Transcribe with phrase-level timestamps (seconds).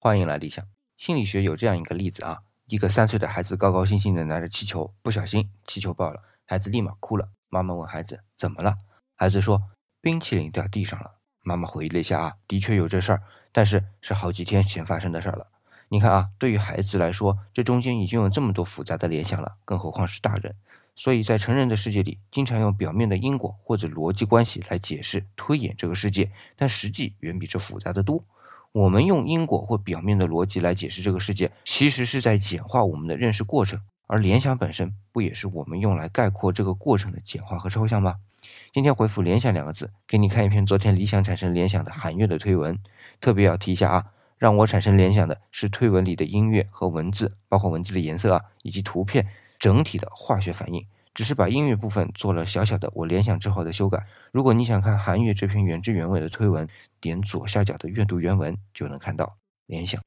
[0.00, 0.64] 欢迎来理想
[0.96, 1.42] 心理学。
[1.42, 7.30] 有这样一个例子啊，一个三岁的孩子高高兴兴的拿着气球，不小心气球爆了，孩子立马哭了。
[7.48, 8.76] 妈妈问孩子怎么了，
[9.16, 9.60] 孩子说
[10.00, 11.16] 冰淇淋掉地上了。
[11.42, 15.48] 妈妈回忆了一下啊，的确有这事儿，但是是好几天前发生的事儿了。
[15.88, 20.54] 你看啊，对于孩子来说，这中间已经有这么多复杂的联想了，更何况是大人。
[20.98, 28.20] 所以在成人的世界里，经常用表面的因果或者逻辑关系来解释、推演这个世界，但实际远比这复杂的多。
[28.72, 33.80] 我们用因果或表面的逻辑来解释这个世界，其实是在简化我们的认识过程。
[34.08, 38.16] 而联想本身，不也是我们用来概括这个过程的简化和抽象吗？
[38.72, 42.76] 今天回复“联想”两个字，给你看一篇昨天理想产生联想的韩月的推文。
[43.20, 49.28] 特别要提一下啊，让我产生联想的是推文里的音乐和文字，包括文字的颜色啊，以及图片。
[49.58, 54.06] 整体的化学反应，只是把音乐部分做了小小的我联想之后的修改。
[54.32, 56.68] 如果你想看韩愈这篇原汁原味的推文，
[57.00, 60.00] 点左下角的阅读原文就能看到联想。